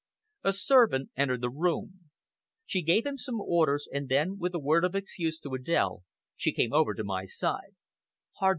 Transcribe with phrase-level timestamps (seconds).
[0.43, 2.09] A servant entered the room.
[2.65, 6.01] She gave him some orders, and then, with a word of excuse to Adèle,
[6.35, 7.75] she came over to my side.